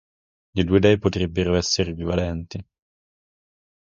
[0.55, 2.59] Le due dee potrebbero essere equivalenti.